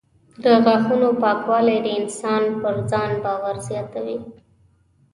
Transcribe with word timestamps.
د 0.43 0.45
غاښونو 0.63 1.09
پاکوالی 1.23 1.77
د 1.81 1.87
انسان 1.99 2.43
پر 2.61 2.75
ځان 2.91 3.11
باور 3.23 3.55
زیاتوي. 3.67 4.17